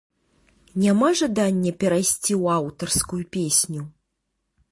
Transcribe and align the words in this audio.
Няма 0.83 1.09
жадання 1.19 1.73
перайсці 1.83 2.33
ў 2.43 2.55
аўтарскую 2.61 3.21
песню? 3.37 3.81